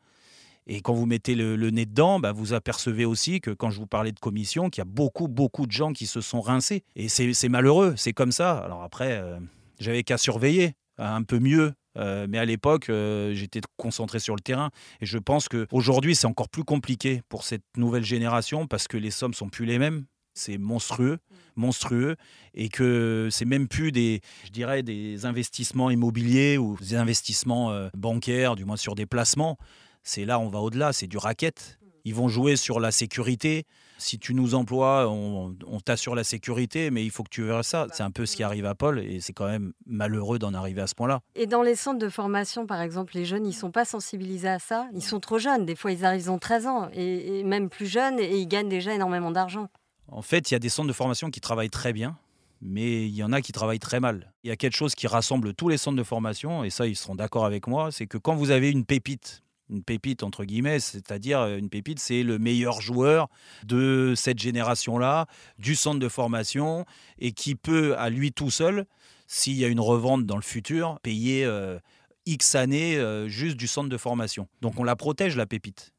Et 0.66 0.80
quand 0.80 0.94
vous 0.94 1.06
mettez 1.06 1.34
le, 1.34 1.56
nez 1.70 1.84
dedans, 1.84 2.18
bah, 2.18 2.32
vous 2.32 2.54
apercevez 2.54 3.04
aussi 3.04 3.40
que 3.40 3.50
quand 3.50 3.70
je 3.70 3.78
vous 3.78 3.86
parlais 3.86 4.12
de 4.12 4.18
commission, 4.18 4.70
qu'il 4.70 4.80
y 4.80 4.86
a 4.86 4.90
beaucoup, 4.90 5.28
beaucoup 5.28 5.66
de 5.66 5.72
gens 5.72 5.92
qui 5.92 6.06
se 6.06 6.20
sont 6.20 6.40
rincés. 6.40 6.84
Et 6.96 7.08
c'est 7.08 7.34
c'est 7.34 7.50
malheureux, 7.50 7.94
c'est 7.96 8.14
comme 8.14 8.32
ça. 8.32 8.58
Alors 8.58 8.82
après, 8.82 9.12
euh, 9.12 9.38
j'avais 9.78 10.02
qu'à 10.02 10.16
surveiller 10.16 10.74
un 10.98 11.22
peu 11.22 11.38
mieux. 11.38 11.74
Euh, 11.96 12.26
mais 12.28 12.38
à 12.38 12.44
l'époque, 12.44 12.90
euh, 12.90 13.34
j'étais 13.34 13.60
concentré 13.76 14.18
sur 14.18 14.34
le 14.34 14.40
terrain. 14.40 14.70
Et 15.00 15.06
je 15.06 15.18
pense 15.18 15.48
qu'aujourd'hui, 15.48 16.14
c'est 16.14 16.26
encore 16.26 16.48
plus 16.48 16.64
compliqué 16.64 17.22
pour 17.28 17.44
cette 17.44 17.64
nouvelle 17.76 18.04
génération 18.04 18.66
parce 18.66 18.88
que 18.88 18.96
les 18.96 19.10
sommes 19.10 19.34
sont 19.34 19.48
plus 19.48 19.66
les 19.66 19.78
mêmes. 19.78 20.06
C'est 20.34 20.58
monstrueux, 20.58 21.18
monstrueux, 21.56 22.16
et 22.54 22.68
que 22.68 23.28
c'est 23.30 23.44
même 23.44 23.68
plus 23.68 23.92
des, 23.92 24.20
je 24.44 24.50
dirais, 24.50 24.82
des 24.82 25.26
investissements 25.26 25.90
immobiliers 25.90 26.58
ou 26.58 26.76
des 26.80 26.96
investissements 26.96 27.70
euh, 27.70 27.88
bancaires, 27.94 28.56
du 28.56 28.64
moins 28.64 28.76
sur 28.76 28.94
des 28.94 29.06
placements. 29.06 29.56
C'est 30.02 30.24
là, 30.24 30.38
on 30.38 30.48
va 30.48 30.58
au-delà, 30.58 30.92
c'est 30.92 31.06
du 31.06 31.16
racket. 31.16 31.78
Ils 32.04 32.14
vont 32.14 32.28
jouer 32.28 32.56
sur 32.56 32.80
la 32.80 32.90
sécurité. 32.90 33.64
Si 33.96 34.18
tu 34.18 34.34
nous 34.34 34.54
emploies, 34.54 35.08
on, 35.08 35.54
t'assure 35.82 36.14
la 36.14 36.24
sécurité, 36.24 36.90
mais 36.90 37.02
il 37.02 37.10
faut 37.10 37.22
que 37.22 37.30
tu 37.30 37.42
verras 37.42 37.62
ça. 37.62 37.86
C'est 37.92 38.02
un 38.02 38.10
peu 38.10 38.26
ce 38.26 38.36
qui 38.36 38.42
arrive 38.42 38.66
à 38.66 38.74
Paul, 38.74 38.98
et 38.98 39.20
c'est 39.20 39.32
quand 39.32 39.46
même 39.46 39.72
malheureux 39.86 40.38
d'en 40.38 40.52
arriver 40.52 40.82
à 40.82 40.86
ce 40.86 40.94
point-là. 40.94 41.20
Et 41.34 41.46
dans 41.46 41.62
les 41.62 41.74
centres 41.74 41.98
de 41.98 42.10
formation, 42.10 42.66
par 42.66 42.82
exemple, 42.82 43.14
les 43.14 43.24
jeunes, 43.24 43.46
ils 43.46 43.54
sont 43.54 43.70
pas 43.70 43.86
sensibilisés 43.86 44.48
à 44.48 44.58
ça. 44.58 44.86
Ils 44.92 45.02
sont 45.02 45.20
trop 45.20 45.38
jeunes. 45.38 45.64
Des 45.64 45.76
fois, 45.76 45.92
ils 45.92 46.04
arrivent, 46.04 46.20
ils 46.20 46.30
ont 46.30 46.38
13 46.38 46.66
ans, 46.66 46.88
et 46.92 47.42
même 47.44 47.70
plus 47.70 47.86
jeunes, 47.86 48.18
et 48.18 48.36
ils 48.36 48.48
gagnent 48.48 48.68
déjà 48.68 48.92
énormément 48.94 49.30
d'argent. 49.30 49.68
En 50.08 50.22
fait, 50.22 50.50
il 50.50 50.54
y 50.54 50.56
a 50.56 50.60
des 50.60 50.68
centres 50.68 50.88
de 50.88 50.92
formation 50.92 51.30
qui 51.30 51.40
travaillent 51.40 51.70
très 51.70 51.92
bien, 51.92 52.16
mais 52.60 53.06
il 53.06 53.14
y 53.14 53.22
en 53.22 53.32
a 53.32 53.40
qui 53.40 53.52
travaillent 53.52 53.78
très 53.78 54.00
mal. 54.00 54.32
Il 54.42 54.48
y 54.48 54.50
a 54.50 54.56
quelque 54.56 54.76
chose 54.76 54.94
qui 54.94 55.06
rassemble 55.06 55.54
tous 55.54 55.68
les 55.68 55.76
centres 55.76 55.96
de 55.96 56.02
formation, 56.02 56.64
et 56.64 56.70
ça, 56.70 56.86
ils 56.86 56.96
seront 56.96 57.14
d'accord 57.14 57.44
avec 57.44 57.66
moi, 57.66 57.92
c'est 57.92 58.06
que 58.06 58.18
quand 58.18 58.34
vous 58.34 58.50
avez 58.50 58.70
une 58.70 58.84
pépite, 58.84 59.42
une 59.70 59.82
pépite 59.82 60.22
entre 60.22 60.44
guillemets, 60.44 60.80
c'est-à-dire 60.80 61.40
euh, 61.40 61.56
une 61.56 61.70
pépite, 61.70 61.98
c'est 61.98 62.22
le 62.22 62.38
meilleur 62.38 62.80
joueur 62.80 63.28
de 63.64 64.14
cette 64.16 64.38
génération-là, 64.38 65.26
du 65.58 65.74
centre 65.74 65.98
de 65.98 66.08
formation, 66.08 66.84
et 67.18 67.32
qui 67.32 67.54
peut, 67.54 67.96
à 67.98 68.10
lui 68.10 68.32
tout 68.32 68.50
seul, 68.50 68.86
s'il 69.26 69.54
y 69.54 69.64
a 69.64 69.68
une 69.68 69.80
revente 69.80 70.26
dans 70.26 70.36
le 70.36 70.42
futur, 70.42 70.98
payer 71.02 71.44
euh, 71.44 71.78
X 72.26 72.54
années 72.54 72.96
euh, 72.96 73.28
juste 73.28 73.56
du 73.56 73.66
centre 73.66 73.88
de 73.88 73.96
formation. 73.96 74.48
Donc 74.60 74.78
on 74.78 74.84
la 74.84 74.96
protège, 74.96 75.36
la 75.36 75.46
pépite. 75.46 75.92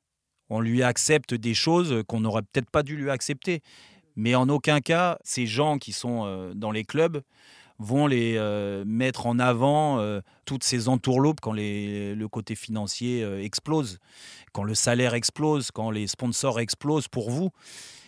On 0.49 0.59
lui 0.59 0.83
accepte 0.83 1.33
des 1.33 1.55
choses 1.55 2.03
qu'on 2.07 2.19
n'aurait 2.19 2.43
peut-être 2.43 2.69
pas 2.69 2.83
dû 2.83 2.95
lui 2.95 3.09
accepter. 3.09 3.61
Mais 4.15 4.35
en 4.35 4.49
aucun 4.49 4.81
cas, 4.81 5.17
ces 5.23 5.45
gens 5.45 5.77
qui 5.77 5.91
sont 5.91 6.25
euh, 6.25 6.53
dans 6.53 6.71
les 6.71 6.83
clubs 6.83 7.21
vont 7.77 8.07
les 8.07 8.35
euh, 8.37 8.85
mettre 8.85 9.25
en 9.25 9.37
avant 9.37 9.99
euh, 9.99 10.21
toutes 10.45 10.63
ces 10.63 10.87
entourloupes 10.87 11.41
quand 11.41 11.51
le 11.53 12.25
côté 12.27 12.55
financier 12.55 13.21
explose, 13.43 13.99
quand 14.53 14.63
le 14.63 14.75
salaire 14.75 15.13
explose, 15.13 15.71
quand 15.71 15.91
les 15.91 16.07
sponsors 16.07 16.59
explosent 16.59 17.09
pour 17.09 17.29
vous. 17.29 17.49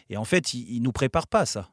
Et 0.09 0.15
en 0.15 0.23
fait, 0.23 0.53
ils 0.53 0.79
ne 0.79 0.85
nous 0.85 0.93
préparent 0.93 1.27
pas 1.27 1.45
ça. 1.45 1.69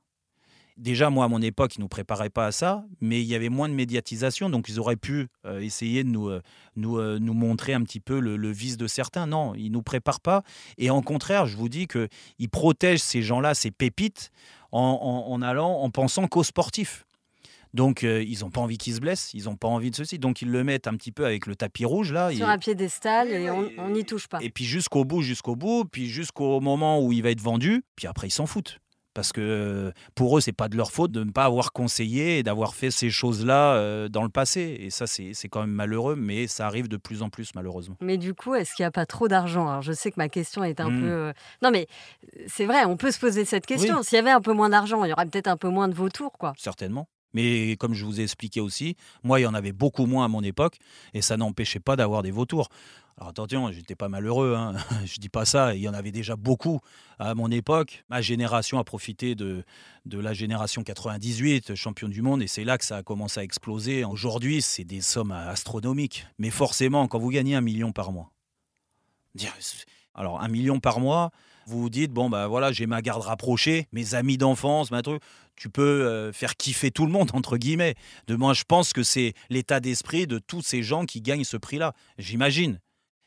Déjà, 0.77 1.09
moi, 1.09 1.27
à 1.27 1.29
mon 1.29 1.41
époque, 1.41 1.77
ils 1.77 1.81
ne 1.81 1.85
nous 1.85 1.89
préparaient 1.89 2.31
pas 2.31 2.47
à 2.47 2.53
ça, 2.53 2.85
mais 3.01 3.21
il 3.23 3.27
y 3.29 3.37
avait 3.37 3.49
moins 3.49 3.69
de 3.69 3.75
médiatisation, 3.75 4.51
donc 4.51 4.69
ils 4.69 4.81
auraient 4.81 4.97
pu 4.97 5.29
euh, 5.47 5.61
essayer 5.61 6.03
de 6.03 6.09
nous, 6.09 6.29
euh, 6.29 6.43
nous, 6.75 6.99
euh, 6.99 7.19
nous 7.21 7.33
montrer 7.35 7.75
un 7.75 7.83
petit 7.83 8.01
peu 8.01 8.19
le, 8.19 8.37
le 8.37 8.51
vice 8.51 8.77
de 8.77 8.89
certains. 8.89 9.29
Non, 9.29 9.55
ils 9.55 9.69
ne 9.69 9.75
nous 9.75 9.83
préparent 9.83 10.21
pas. 10.21 10.43
Et 10.77 10.91
en 10.91 11.01
contraire, 11.01 11.47
je 11.47 11.57
vous 11.57 11.69
dis 11.69 11.87
qu'ils 11.87 12.51
protègent 12.51 13.03
ces 13.03 13.23
gens-là, 13.23 13.55
ces 13.55 13.71
pépites, 13.71 14.31
en, 14.73 14.81
en- 14.81 15.33
en 15.33 15.43
allant, 15.43 15.71
en 15.81 15.91
pensant 15.91 16.27
qu'aux 16.27 16.43
sportifs. 16.43 17.05
Donc, 17.73 18.03
euh, 18.05 18.23
ils 18.23 18.41
n'ont 18.41 18.51
pas 18.51 18.61
envie 18.61 18.79
qu'ils 18.79 18.95
se 18.95 19.01
blessent, 19.01 19.31
ils 19.35 19.45
n'ont 19.45 19.57
pas 19.57 19.67
envie 19.69 19.91
de 19.91 19.97
ceci. 19.97 20.19
Donc, 20.19 20.43
ils 20.43 20.51
le 20.51 20.63
mettent 20.65 20.87
un 20.89 20.95
petit 20.97 21.11
peu 21.13 21.25
avec 21.27 21.47
le 21.47 21.55
tapis 21.57 21.85
rouge, 21.85 22.13
là. 22.13 22.33
Sur 22.33 22.49
et- 22.49 22.51
un 22.53 22.59
piédestal, 22.59 23.31
et 23.31 23.49
on 23.51 23.91
n'y 23.91 24.05
touche 24.05 24.27
pas. 24.29 24.39
et 24.43 24.51
puis 24.51 24.65
jusqu'au 24.65 25.05
bout, 25.05 25.23
jusqu'au 25.23 25.55
bout, 25.57 25.85
puis 25.85 26.09
jusqu'au 26.09 26.61
moment 26.61 27.01
où 27.01 27.13
il 27.13 27.23
va 27.23 27.31
être 27.31 27.41
vendu, 27.41 27.85
puis 27.97 28.07
après 28.09 28.29
ils 28.29 28.33
s'en 28.33 28.47
foutent. 28.47 28.79
Parce 29.15 29.33
que 29.33 29.41
euh, 29.41 29.93
pour 30.15 30.37
eux, 30.37 30.41
c'est 30.41 30.53
pas 30.53 30.69
de 30.69 30.77
leur 30.77 30.91
faute 30.93 31.13
de 31.13 31.23
ne 31.25 31.31
pas 31.31 31.45
avoir 31.45 31.73
conseillé 31.73 32.39
et 32.39 32.43
d'avoir 32.43 32.75
fait 32.75 32.91
ces 32.91 33.11
choses-là 33.11 33.75
euh, 33.77 34.09
dans 34.09 34.23
le 34.25 34.29
passé. 34.29 34.77
Et 34.81 34.91
ça, 34.91 35.07
c'est 35.07 35.33
c'est 35.35 35.49
quand 35.49 35.61
même 35.61 35.71
malheureux, 35.71 36.17
mais 36.17 36.47
ça 36.49 36.67
arrive 36.67 36.89
de 36.89 36.97
plus 36.97 37.23
en 37.23 37.31
plus, 37.31 37.55
malheureusement. 37.55 37.97
Mais 38.01 38.19
du 38.19 38.35
coup, 38.35 38.55
est-ce 38.55 38.75
qu'il 38.75 38.83
n'y 38.83 38.89
a 38.89 38.91
pas 38.91 39.07
trop 39.07 39.29
d'argent? 39.29 39.69
Alors, 39.69 39.83
je 39.83 39.93
sais 39.93 40.11
que 40.11 40.17
ma 40.19 40.29
question 40.29 40.65
est 40.65 40.81
un 40.81 40.91
Hmm. 40.91 41.01
peu. 41.01 41.07
euh, 41.07 41.33
Non, 41.63 41.71
mais 41.71 41.87
c'est 42.47 42.67
vrai, 42.67 42.85
on 42.85 42.97
peut 42.97 43.11
se 43.13 43.19
poser 43.19 43.45
cette 43.45 43.67
question. 43.67 44.03
S'il 44.03 44.17
y 44.17 44.19
avait 44.19 44.31
un 44.31 44.41
peu 44.41 44.53
moins 44.53 44.69
d'argent, 44.69 45.05
il 45.05 45.11
y 45.11 45.13
aurait 45.13 45.27
peut-être 45.27 45.49
un 45.49 45.57
peu 45.57 45.69
moins 45.69 45.89
de 45.89 45.95
vautours, 45.95 46.33
quoi. 46.33 46.53
Certainement. 46.59 47.07
Mais 47.35 47.77
comme 47.77 47.95
je 47.95 48.05
vous 48.05 48.21
ai 48.21 48.23
expliqué 48.23 48.61
aussi, 48.61 48.97
moi, 49.23 49.41
il 49.41 49.43
y 49.43 49.47
en 49.47 49.55
avait 49.55 49.73
beaucoup 49.73 50.07
moins 50.07 50.25
à 50.25 50.29
mon 50.29 50.43
époque, 50.43 50.79
et 51.13 51.21
ça 51.21 51.37
n'empêchait 51.37 51.81
pas 51.81 51.97
d'avoir 51.97 52.23
des 52.23 52.31
vautours. 52.31 52.69
Alors 53.17 53.29
attention, 53.29 53.71
j'étais 53.71 53.95
pas 53.95 54.09
malheureux, 54.09 54.55
hein. 54.57 54.75
je 55.05 55.21
dis 55.21 55.29
pas 55.29 55.45
ça, 55.45 55.75
il 55.75 55.83
y 55.83 55.89
en 55.89 55.95
avait 55.95 56.11
déjà 56.11 56.35
beaucoup 56.35 56.81
à 57.21 57.35
mon 57.35 57.49
époque. 57.51 58.05
Ma 58.09 58.21
génération 58.21 58.79
a 58.81 58.85
profité 58.85 59.37
de, 59.37 59.63
de 60.05 60.19
la 60.19 60.33
génération 60.33 60.83
98, 60.83 61.77
champion 61.77 62.09
du 62.09 62.23
monde, 62.23 62.43
et 62.43 62.49
c'est 62.49 62.65
là 62.65 62.77
que 62.77 62.85
ça 62.85 62.97
a 62.97 63.03
commencé 63.05 63.39
à 63.39 63.45
exploser. 63.45 64.05
Aujourd'hui, 64.05 64.63
c'est 64.63 64.85
des 64.85 65.01
sommes 65.01 65.31
astronomiques. 65.31 66.27
Mais 66.39 66.51
forcément, 66.51 67.07
quand 67.07 67.21
vous 67.21 67.31
gagnez 67.31 67.55
un 67.55 67.61
million 67.61 67.93
par 67.93 68.11
mois, 68.11 68.33
alors 70.15 70.41
un 70.41 70.49
million 70.49 70.81
par 70.81 71.01
mois, 71.01 71.31
vous 71.67 71.81
vous 71.81 71.91
dites, 71.91 72.13
bon, 72.13 72.29
bah 72.29 72.47
voilà, 72.47 72.73
j'ai 72.73 72.87
ma 72.87 73.01
garde 73.01 73.23
rapprochée, 73.23 73.89
mes 73.93 74.15
amis 74.15 74.37
d'enfance, 74.37 74.91
ma 74.91 75.03
truc 75.03 75.23
tu 75.57 75.69
peux 75.69 75.83
euh, 75.83 76.33
faire 76.33 76.57
kiffer 76.57 76.91
tout 76.91 77.07
le 77.07 77.13
monde, 77.13 77.31
entre 77.35 77.57
guillemets. 77.57 77.95
De 78.27 78.37
moi, 78.37 78.55
je 78.55 78.65
pense 78.65 78.93
que 78.93 79.03
c'est 79.03 79.35
l'état 79.51 79.81
d'esprit 79.81 80.27
de 80.27 80.39
tous 80.39 80.63
ces 80.63 80.83
gens 80.83 81.05
qui 81.05 81.21
gagnent 81.21 81.45
ce 81.45 81.57
prix-là, 81.57 81.93
j'imagine. 82.19 82.81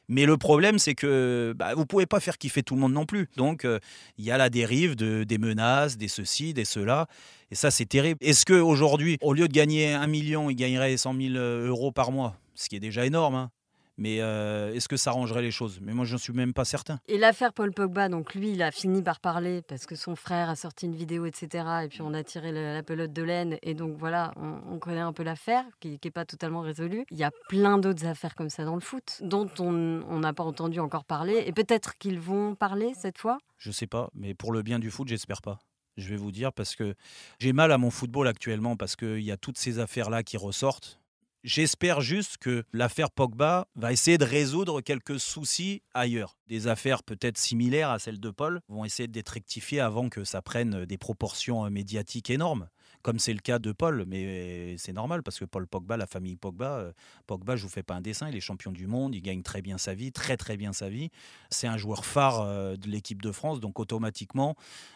Mais 0.10 0.25
le 0.25 0.38
problème, 0.38 0.79
c'est 0.79 0.96
que 0.96 1.53
bah, 1.58 1.75
vous 1.75 1.86
pouvez 1.86 2.06
pas 2.06 2.22
faire 2.22 2.38
kiffer 2.38 2.63
tout 2.63 2.75
le 2.75 2.82
monde 2.82 2.94
non 2.94 3.06
plus. 3.06 3.27
Donc, 3.36 3.65
euh, 3.65 3.77
il 4.17 4.24
y 4.24 4.32
a 4.32 4.38
la 4.38 4.50
dérive 4.50 4.96
de, 4.96 5.25
des 5.25 5.38
menaces, 5.38 5.98
des 5.98 6.08
ceci, 6.08 6.53
des 6.53 6.63
cela. 6.63 7.08
Et 7.51 7.56
ça, 7.56 7.72
c'est 7.72 7.86
terrible. 7.86 8.17
Est-ce 8.22 8.46
qu'aujourd'hui, 8.46 9.17
au 9.22 9.34
lieu 9.34 9.50
de 9.50 9.53
gagner 9.53 9.94
un 9.94 10.08
million, 10.08 10.50
il 10.50 10.56
gagnerait 10.56 10.96
100 10.96 11.13
000 11.13 11.34
euros 11.36 11.91
par 11.91 12.13
mois? 12.13 12.38
Ce 12.56 12.70
qui 12.70 12.77
est 12.77 12.79
déjà 12.79 13.06
énorme. 13.06 13.36
hein. 13.36 13.51
Mais 13.97 14.21
euh, 14.21 14.73
est-ce 14.73 14.87
que 14.87 14.97
ça 14.97 15.09
arrangerait 15.09 15.41
les 15.41 15.51
choses? 15.51 15.79
Mais 15.81 15.93
moi, 15.93 16.05
je 16.05 16.13
n'en 16.13 16.17
suis 16.17 16.33
même 16.33 16.53
pas 16.53 16.65
certain. 16.65 16.99
Et 17.07 17.17
l'affaire 17.17 17.53
Paul 17.53 17.71
Pogba, 17.71 18.09
donc 18.09 18.35
lui, 18.35 18.51
il 18.51 18.61
a 18.61 18.71
fini 18.71 19.01
par 19.01 19.19
parler 19.19 19.61
parce 19.63 19.85
que 19.85 19.95
son 19.95 20.15
frère 20.15 20.49
a 20.49 20.55
sorti 20.55 20.85
une 20.85 20.95
vidéo, 20.95 21.25
etc. 21.25 21.65
Et 21.85 21.87
puis 21.87 22.01
on 22.01 22.13
a 22.13 22.23
tiré 22.23 22.51
la 22.51 22.83
pelote 22.83 23.13
de 23.13 23.23
laine. 23.23 23.57
Et 23.63 23.73
donc 23.73 23.97
voilà, 23.97 24.33
on, 24.35 24.73
on 24.73 24.79
connaît 24.79 24.99
un 24.99 25.13
peu 25.13 25.23
l'affaire 25.23 25.65
qui 25.79 25.99
n'est 26.03 26.11
pas 26.11 26.25
totalement 26.25 26.61
résolue. 26.61 27.05
Il 27.11 27.17
y 27.17 27.23
a 27.23 27.31
plein 27.49 27.77
d'autres 27.77 28.05
affaires 28.05 28.35
comme 28.35 28.49
ça 28.49 28.65
dans 28.65 28.75
le 28.75 28.81
foot 28.81 29.19
dont 29.21 29.49
on 29.59 30.03
on 30.07 30.19
n'a 30.19 30.33
pas 30.33 30.43
entendu 30.43 30.79
encore 30.79 31.05
parler. 31.05 31.43
Et 31.45 31.51
peut-être 31.51 31.97
qu'ils 31.97 32.19
vont 32.19 32.55
parler 32.55 32.93
cette 32.95 33.17
fois? 33.17 33.37
Je 33.57 33.71
sais 33.71 33.87
pas, 33.87 34.09
mais 34.13 34.33
pour 34.33 34.51
le 34.51 34.61
bien 34.61 34.79
du 34.79 34.91
foot, 34.91 35.07
j'espère 35.07 35.41
pas. 35.41 35.59
Je 35.97 36.09
vais 36.09 36.15
vous 36.15 36.31
dire 36.31 36.53
parce 36.53 36.75
que 36.75 36.93
j'ai 37.39 37.53
mal 37.53 37.71
à 37.71 37.77
mon 37.77 37.89
football 37.89 38.27
actuellement 38.27 38.75
parce 38.75 38.95
qu'il 38.95 39.21
y 39.21 39.31
a 39.31 39.37
toutes 39.37 39.57
ces 39.57 39.79
affaires-là 39.79 40.23
qui 40.23 40.37
ressortent. 40.37 40.99
J'espère 41.47 42.01
juste 42.01 42.35
que 42.39 42.65
l'affaire 42.73 43.09
Pogba 43.09 43.69
va 43.77 43.93
essayer 43.93 44.17
de 44.17 44.25
résoudre 44.25 44.81
quelques 44.81 45.17
soucis 45.17 45.81
ailleurs. 45.93 46.35
Des 46.47 46.67
affaires 46.67 47.03
peut-être 47.03 47.37
similaires 47.37 47.89
à 47.89 47.99
celles 47.99 48.19
de 48.19 48.29
Paul 48.31 48.59
vont 48.67 48.83
essayer 48.83 49.07
d'être 49.07 49.29
rectifiées 49.29 49.79
avant 49.79 50.09
que 50.09 50.25
ça 50.25 50.41
prenne 50.41 50.83
des 50.83 50.97
proportions 50.97 51.65
euh, 51.65 51.69
médiatiques 51.69 52.29
énormes, 52.29 52.67
comme 53.01 53.19
c'est 53.19 53.33
le 53.33 53.39
cas 53.39 53.59
de 53.59 53.71
Paul. 53.71 54.05
Mais 54.07 54.75
c'est 54.77 54.93
normal 54.93 55.23
parce 55.23 55.39
que 55.39 55.45
Paul 55.45 55.67
Pogba, 55.67 55.97
la 55.97 56.07
famille 56.07 56.35
Pogba, 56.35 56.77
euh, 56.77 56.91
Pogba, 57.25 57.55
je 57.55 57.63
vous 57.63 57.69
fais 57.69 57.83
pas 57.83 57.95
un 57.95 58.01
dessin, 58.01 58.29
il 58.29 58.35
est 58.35 58.41
champion 58.41 58.71
du 58.71 58.87
monde, 58.87 59.15
il 59.15 59.21
gagne 59.21 59.43
très 59.43 59.61
bien 59.61 59.77
sa 59.77 59.93
vie, 59.93 60.11
très 60.11 60.37
très 60.37 60.57
bien 60.57 60.73
sa 60.73 60.89
vie. 60.89 61.09
C'est 61.49 61.67
un 61.67 61.77
joueur 61.77 62.05
phare 62.05 62.41
euh, 62.41 62.75
de 62.75 62.87
l'équipe 62.87 63.21
de 63.21 63.31
France, 63.31 63.59
donc 63.59 63.79
automatiquement, 63.79 64.55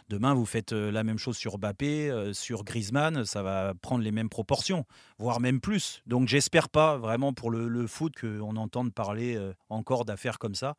demain 0.10 0.34
vous 0.34 0.46
faites 0.46 0.74
euh, 0.74 0.91
la 0.91 1.03
même 1.03 1.17
chose 1.17 1.38
sur 1.38 1.58
Mbappé, 1.58 2.10
euh, 2.10 2.34
sur 2.34 2.63
Griezmann, 2.63 3.25
ça 3.25 3.43
va 3.43 3.74
prendre 3.74 4.03
les 4.03 4.12
mêmes 4.12 4.29
proportions, 4.29 4.86
voire 5.17 5.39
même 5.39 5.60
plus. 5.60 6.01
Donc 6.05 6.27
j'espère 6.27 6.70
pas 6.70 6.98
vraiment 6.98 7.34
pour 7.34 7.51
le, 7.51 7.67
le 7.67 7.88
foot 7.88 8.13
qu'on 8.20 8.55
entende 8.55 8.93
parler 8.93 9.36
euh, 9.36 9.53
encore 9.70 10.05
d'affaires 10.05 10.39
comme 10.39 10.55
ça, 10.55 10.75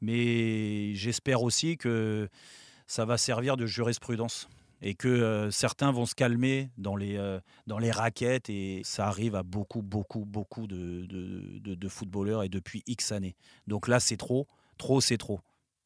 mais 0.00 0.94
j'espère 0.94 1.42
aussi 1.42 1.76
que 1.76 2.28
ça 2.86 3.04
va 3.04 3.18
servir 3.18 3.56
de 3.56 3.66
jurisprudence 3.66 4.48
et 4.82 4.94
que 4.94 5.48
certains 5.50 5.92
vont 5.92 6.06
se 6.06 6.14
calmer 6.14 6.70
dans 6.78 6.96
les, 6.96 7.38
dans 7.66 7.78
les 7.78 7.90
raquettes 7.90 8.48
et 8.48 8.82
ça 8.84 9.06
arrive 9.06 9.34
à 9.34 9.42
beaucoup, 9.42 9.82
beaucoup, 9.82 10.24
beaucoup 10.24 10.66
de, 10.66 11.06
de, 11.06 11.74
de, 11.74 11.88
footballeurs 11.88 12.42
et 12.42 12.48
depuis 12.48 12.82
X 12.86 13.12
années. 13.12 13.36
Donc 13.66 13.88
là, 13.88 14.00
c'est 14.00 14.16
trop, 14.16 14.48
trop, 14.78 15.00
c'est 15.00 15.18
trop. 15.18 15.40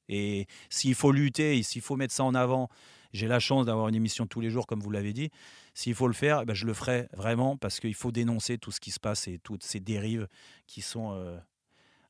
Et 0.09 0.47
s'il 0.69 0.95
faut 0.95 1.13
lutter, 1.13 1.63
s'il 1.63 1.83
faut 1.83 1.97
mettre 1.97 2.15
ça 2.15 2.25
en 2.25 2.35
avant, 2.35 2.69
j'ai 3.13 3.29
la 3.29 3.39
chance 3.39 3.67
d'avoir 3.67 3.89
une 3.89 3.95
émission 3.95 4.27
tous 4.27 4.41
les 4.41 4.51
jours, 4.51 4.67
comme 4.67 4.81
vous 4.81 4.91
l'avez 4.91 5.13
dit. 5.13 5.31
S'il 5.73 5.95
faut 5.95 6.09
le 6.09 6.15
faire, 6.15 6.41
eh 6.43 6.45
ben 6.45 6.55
je 6.55 6.67
le 6.67 6.75
ferai 6.75 7.09
vraiment 7.17 7.57
parce 7.57 7.81
qu'il 7.81 7.95
faut 7.95 8.13
dénoncer 8.13 8.59
tout 8.59 8.71
ce 8.71 8.81
qui 8.81 8.91
se 8.91 9.01
passe 9.01 9.29
et 9.29 9.39
toutes 9.39 9.63
ces 9.63 9.81
dérives 9.81 10.29
qui 10.67 10.83
sont 10.83 11.13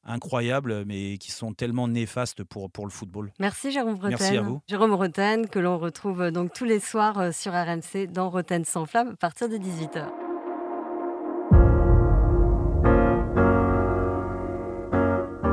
incroyables, 0.06 0.84
mais 0.86 1.18
qui 1.18 1.30
sont 1.30 1.52
tellement 1.52 1.88
néfastes 1.88 2.44
pour, 2.44 2.70
pour 2.70 2.86
le 2.86 2.90
football. 2.90 3.32
Merci 3.38 3.70
Jérôme 3.70 3.94
Bretagne. 3.94 4.16
Merci 4.18 4.36
à 4.36 4.42
vous. 4.42 4.60
Jérôme 4.68 4.92
Bretagne, 4.92 5.46
que 5.46 5.58
l'on 5.58 5.78
retrouve 5.78 6.22
euh, 6.22 6.30
donc 6.30 6.52
tous 6.52 6.64
les 6.64 6.80
soirs 6.80 7.18
euh, 7.18 7.32
sur 7.32 7.52
RMC 7.52 8.06
dans 8.12 8.30
Roten 8.30 8.64
sans 8.64 8.86
flamme 8.86 9.10
à 9.10 9.16
partir 9.16 9.48
de 9.48 9.56
18h. 9.56 10.06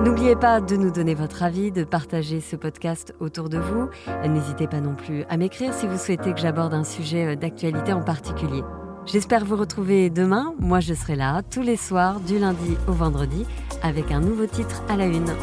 N'oubliez 0.03 0.35
pas 0.35 0.61
de 0.61 0.75
nous 0.75 0.89
donner 0.89 1.13
votre 1.13 1.43
avis, 1.43 1.71
de 1.71 1.83
partager 1.83 2.41
ce 2.41 2.55
podcast 2.55 3.13
autour 3.19 3.49
de 3.49 3.59
vous. 3.59 3.87
N'hésitez 4.27 4.67
pas 4.67 4.81
non 4.81 4.95
plus 4.95 5.23
à 5.29 5.37
m'écrire 5.37 5.75
si 5.75 5.85
vous 5.85 5.99
souhaitez 5.99 6.33
que 6.33 6.39
j'aborde 6.39 6.73
un 6.73 6.83
sujet 6.83 7.27
euh, 7.27 7.35
d'actualité 7.35 7.93
en 7.93 8.01
particulier. 8.01 8.63
J'espère 9.05 9.45
vous 9.45 9.57
retrouver 9.57 10.09
demain. 10.09 10.53
Moi, 10.59 10.79
je 10.79 10.93
serai 10.93 11.15
là 11.15 11.41
tous 11.49 11.61
les 11.61 11.75
soirs, 11.75 12.19
du 12.19 12.37
lundi 12.37 12.77
au 12.87 12.93
vendredi, 12.93 13.45
avec 13.81 14.11
un 14.11 14.19
nouveau 14.19 14.45
titre 14.45 14.83
à 14.89 14.95
la 14.95 15.05
une. 15.05 15.33